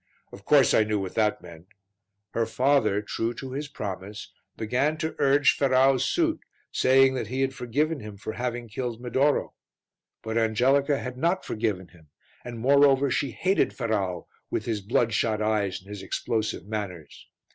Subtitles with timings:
[0.31, 1.67] Of course I knew what that meant.
[2.31, 6.39] Her father, true to his promise, began to urge Ferrau's suit,
[6.71, 9.53] saying that he had forgiven him for having killed Medoro.
[10.23, 12.07] But Angelica had not forgiven him,
[12.43, 17.27] and moreover she hated Ferrau with his bloodshot eyes and his explosive manners.